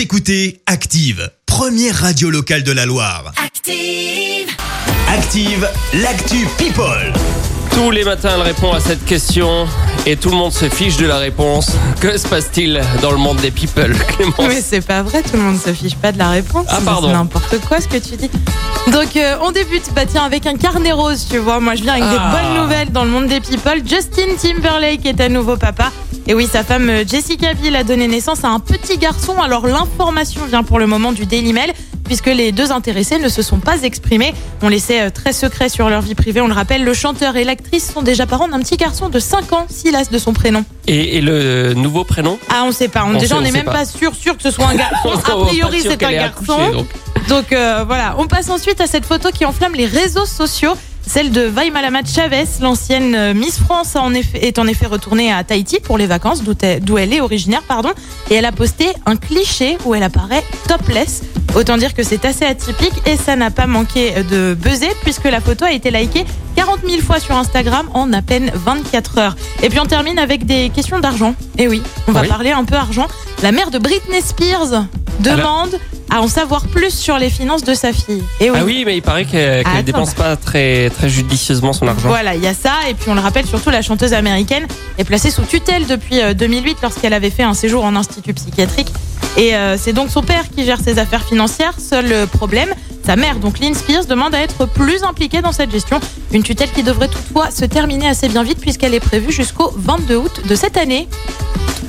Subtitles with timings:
[0.00, 3.32] Vous écoutez Active, première radio locale de la Loire.
[3.44, 4.48] Active.
[5.10, 7.12] Active, l'actu People.
[7.74, 9.66] Tous les matins, elle répond à cette question
[10.06, 11.72] et tout le monde se fiche de la réponse.
[12.00, 15.42] Que se passe-t-il dans le monde des people, Clémence Mais c'est pas vrai, tout le
[15.42, 16.64] monde se fiche pas de la réponse.
[16.70, 17.08] Ah, C'est pardon.
[17.12, 18.30] n'importe quoi ce que tu dis.
[18.90, 21.60] Donc euh, on débute, bah tiens, avec un carnet rose, tu vois.
[21.60, 22.12] Moi je viens avec Ah.
[22.12, 23.82] des bonnes nouvelles dans le monde des people.
[23.86, 25.92] Justin Timberlake est à nouveau papa.
[26.30, 29.34] Et oui, sa femme euh, Jessica Biel a donné naissance à un petit garçon.
[29.42, 31.72] Alors l'information vient pour le moment du Daily Mail,
[32.04, 34.32] puisque les deux intéressés ne se sont pas exprimés.
[34.62, 36.40] On laissait euh, très secret sur leur vie privée.
[36.40, 39.52] On le rappelle, le chanteur et l'actrice sont déjà parents d'un petit garçon de 5
[39.52, 40.64] ans, Silas de son prénom.
[40.86, 42.38] et, et le nouveau prénom?
[42.48, 43.02] Ah, on sait pas.
[43.06, 43.72] On, On déjà, sait, on n'est même pas.
[43.72, 45.10] pas sûr, sûr que ce soit un garçon.
[45.24, 46.70] A priori, c'est un garçon.
[46.70, 46.86] donc.
[47.28, 50.74] Donc euh, voilà, on passe ensuite à cette photo qui enflamme les réseaux sociaux.
[51.06, 54.86] Celle de Vaille Malamat Chavez, l'ancienne euh, Miss France, a en effet- est en effet
[54.86, 57.90] retournée à Tahiti pour les vacances, d'où elle est originaire, pardon.
[58.30, 61.22] Et elle a posté un cliché où elle apparaît topless.
[61.56, 65.40] Autant dire que c'est assez atypique et ça n'a pas manqué de buzzer puisque la
[65.40, 69.36] photo a été likée 40 000 fois sur Instagram en à peine 24 heures.
[69.64, 71.34] Et puis on termine avec des questions d'argent.
[71.58, 72.28] Et oui, on va Oui.
[72.28, 73.08] parler un peu argent.
[73.42, 74.84] La mère de Britney Spears
[75.18, 75.74] demande
[76.10, 78.22] à en savoir plus sur les finances de sa fille.
[78.40, 78.58] Et oui.
[78.60, 79.82] Ah oui, mais il paraît qu'elle qu'elle Attends.
[79.82, 82.08] dépense pas très, très judicieusement son argent.
[82.08, 82.72] Voilà, il y a ça.
[82.88, 84.66] Et puis on le rappelle surtout, la chanteuse américaine
[84.98, 88.88] est placée sous tutelle depuis euh, 2008 lorsqu'elle avait fait un séjour en institut psychiatrique.
[89.36, 91.74] Et euh, c'est donc son père qui gère ses affaires financières.
[91.78, 92.74] Seul euh, problème,
[93.06, 96.00] sa mère, donc Lynn Spears, demande à être plus impliquée dans cette gestion.
[96.32, 100.16] Une tutelle qui devrait toutefois se terminer assez bien vite puisqu'elle est prévue jusqu'au 22
[100.16, 101.08] août de cette année.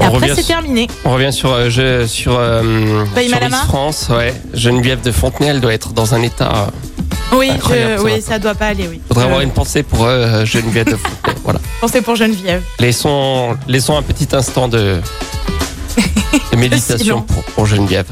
[0.00, 0.86] Et On après, revient c'est sur- terminé.
[1.04, 2.62] On revient sur, euh, je- sur, euh,
[3.06, 4.06] sur Miss France.
[4.10, 4.32] Ouais.
[4.54, 6.52] Geneviève de Fontenay, elle doit être dans un état.
[7.32, 9.00] euh, Oui, Incroyable, je- ça oui, ça doit pas aller, oui.
[9.08, 11.36] faudrait Euh, avoir une pensée pour euh, Geneviève de Fontenay.
[11.44, 11.58] voilà.
[11.80, 12.62] pensée pour Geneviève.
[12.78, 15.00] Laissons, laissons un petit instant de,
[16.52, 18.06] de méditation pour, pour Geneviève.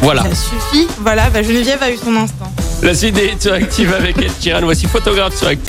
[0.00, 0.22] Voilà.
[0.22, 0.88] Ça suffit.
[1.00, 2.50] Voilà, bah, Geneviève a eu son instant.
[2.82, 4.62] La suite des sur Active avec Ed Sheeran.
[4.62, 5.68] Voici photographe sur Active.